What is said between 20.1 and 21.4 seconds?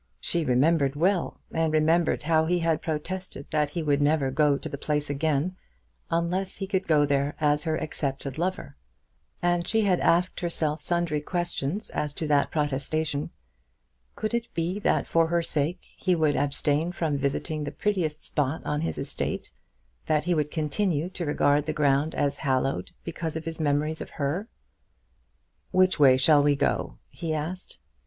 he would continue to